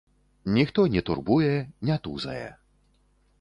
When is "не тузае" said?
1.91-2.49